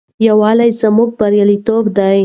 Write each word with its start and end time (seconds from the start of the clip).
یووالي 0.27 0.67
کې 0.73 0.77
زموږ 0.81 1.09
بریالیتوب 1.19 1.83
دی. 1.97 2.17